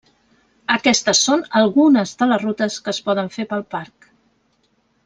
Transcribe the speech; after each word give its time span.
Aquestes 0.75 1.21
són 1.27 1.43
algunes 1.61 2.15
de 2.23 2.29
les 2.33 2.43
rutes 2.47 2.81
que 2.87 2.95
es 2.97 3.03
poden 3.11 3.33
fer 3.39 3.49
pel 3.53 3.65
parc. 3.77 4.13